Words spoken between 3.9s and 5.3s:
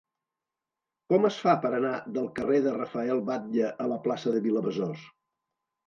la plaça de Vilabesòs?